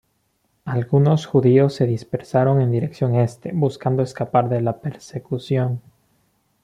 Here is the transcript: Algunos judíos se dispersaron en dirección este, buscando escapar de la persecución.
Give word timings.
Algunos 0.65 1.27
judíos 1.27 1.75
se 1.75 1.85
dispersaron 1.85 2.59
en 2.59 2.71
dirección 2.71 3.13
este, 3.17 3.51
buscando 3.53 4.01
escapar 4.01 4.49
de 4.49 4.59
la 4.59 4.79
persecución. 4.79 5.79